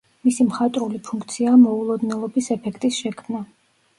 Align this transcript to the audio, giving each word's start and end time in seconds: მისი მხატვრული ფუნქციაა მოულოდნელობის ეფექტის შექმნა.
მისი 0.27 0.45
მხატვრული 0.45 1.01
ფუნქციაა 1.09 1.59
მოულოდნელობის 1.65 2.49
ეფექტის 2.57 2.97
შექმნა. 3.03 3.45